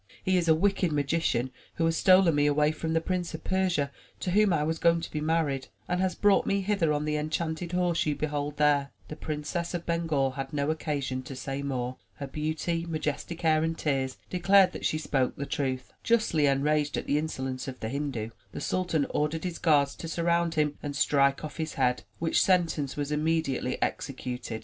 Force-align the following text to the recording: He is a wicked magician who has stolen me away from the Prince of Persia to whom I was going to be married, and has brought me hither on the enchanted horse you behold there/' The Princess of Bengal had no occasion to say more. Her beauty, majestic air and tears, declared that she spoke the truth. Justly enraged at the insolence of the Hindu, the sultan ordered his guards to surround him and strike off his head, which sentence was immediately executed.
He 0.23 0.35
is 0.35 0.47
a 0.47 0.55
wicked 0.55 0.91
magician 0.91 1.51
who 1.75 1.85
has 1.85 1.95
stolen 1.95 2.33
me 2.33 2.47
away 2.47 2.71
from 2.71 2.93
the 2.93 3.01
Prince 3.01 3.35
of 3.35 3.43
Persia 3.43 3.91
to 4.21 4.31
whom 4.31 4.51
I 4.51 4.63
was 4.63 4.79
going 4.79 4.99
to 5.01 5.11
be 5.11 5.21
married, 5.21 5.67
and 5.87 6.01
has 6.01 6.15
brought 6.15 6.47
me 6.47 6.61
hither 6.61 6.91
on 6.91 7.05
the 7.05 7.17
enchanted 7.17 7.73
horse 7.73 8.07
you 8.07 8.15
behold 8.15 8.57
there/' 8.57 8.89
The 9.09 9.15
Princess 9.15 9.75
of 9.75 9.85
Bengal 9.85 10.31
had 10.31 10.53
no 10.53 10.71
occasion 10.71 11.21
to 11.21 11.35
say 11.35 11.61
more. 11.61 11.97
Her 12.15 12.25
beauty, 12.25 12.83
majestic 12.89 13.45
air 13.45 13.63
and 13.63 13.77
tears, 13.77 14.17
declared 14.31 14.71
that 14.71 14.85
she 14.85 14.97
spoke 14.97 15.35
the 15.35 15.45
truth. 15.45 15.93
Justly 16.01 16.47
enraged 16.47 16.97
at 16.97 17.05
the 17.05 17.19
insolence 17.19 17.67
of 17.67 17.79
the 17.79 17.89
Hindu, 17.89 18.31
the 18.53 18.59
sultan 18.59 19.05
ordered 19.11 19.43
his 19.43 19.59
guards 19.59 19.93
to 19.97 20.07
surround 20.07 20.55
him 20.55 20.79
and 20.81 20.95
strike 20.95 21.45
off 21.45 21.57
his 21.57 21.75
head, 21.75 22.01
which 22.17 22.41
sentence 22.41 22.97
was 22.97 23.11
immediately 23.11 23.79
executed. 23.83 24.59